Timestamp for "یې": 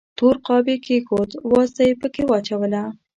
0.71-0.77, 1.87-1.93